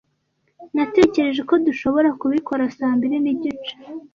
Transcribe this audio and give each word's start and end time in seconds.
Natekereje 0.75 1.41
ko 1.49 1.53
dushobora 1.65 2.09
kubikora 2.21 2.63
saa 2.77 2.93
mbiri 2.97 3.17
nigice. 3.23 3.73